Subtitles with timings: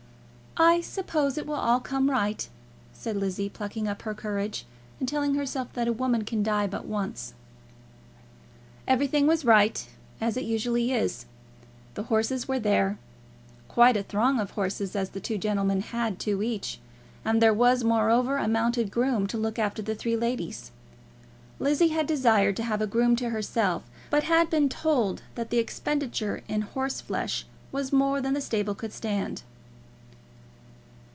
[0.57, 2.47] "I suppose it will all come right,"
[2.91, 4.65] said Lizzie, plucking up her courage,
[4.99, 7.33] and telling herself that a woman can die but once.
[8.85, 9.87] Everything was right,
[10.19, 11.25] as it usually is.
[11.93, 12.99] The horses were there,
[13.69, 16.81] quite a throng of horses, as the two gentlemen had two each;
[17.23, 20.71] and there was, moreover, a mounted groom to look after the three ladies.
[21.59, 25.59] Lizzie had desired to have a groom to herself, but had been told that the
[25.59, 29.43] expenditure in horseflesh was more than the stable could stand.